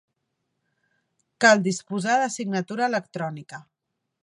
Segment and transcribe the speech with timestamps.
[1.45, 3.63] Cal disposar de signatura electrònica.